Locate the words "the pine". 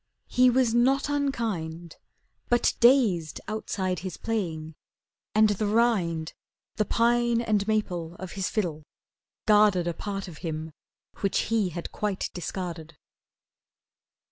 6.77-7.39